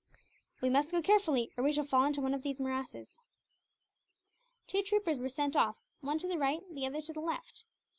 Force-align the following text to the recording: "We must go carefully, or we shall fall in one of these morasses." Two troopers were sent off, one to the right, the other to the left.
"We 0.61 0.69
must 0.71 0.89
go 0.89 0.99
carefully, 0.99 1.51
or 1.55 1.63
we 1.63 1.73
shall 1.73 1.85
fall 1.85 2.05
in 2.05 2.15
one 2.23 2.33
of 2.33 2.41
these 2.41 2.59
morasses." 2.59 3.19
Two 4.65 4.81
troopers 4.81 5.19
were 5.19 5.29
sent 5.29 5.55
off, 5.55 5.77
one 5.99 6.17
to 6.17 6.27
the 6.27 6.39
right, 6.39 6.63
the 6.73 6.87
other 6.87 7.03
to 7.03 7.13
the 7.13 7.21
left. 7.21 7.65